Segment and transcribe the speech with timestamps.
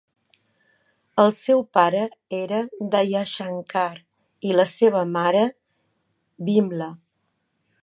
[1.23, 2.05] El seu pare
[2.37, 2.61] era
[2.95, 3.85] Dayashankar
[4.51, 5.47] i la seva mare,
[6.49, 6.89] Vimla.